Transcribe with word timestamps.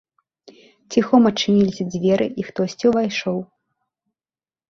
Ціхом 0.93 1.27
адчыніліся 1.31 1.83
дзверы 1.95 2.27
і 2.43 2.45
хтосьці 2.47 2.85
ўвайшоў. 2.93 3.37